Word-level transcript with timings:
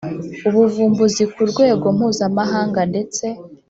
ubuvumbuzi 0.47 1.23
ku 1.33 1.41
rwego 1.51 1.85
mpuzamahanga 1.95 2.81
ndetse 2.91 3.25